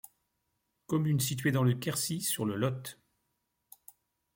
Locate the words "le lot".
2.43-2.97